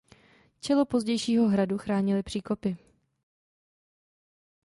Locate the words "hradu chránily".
1.47-2.23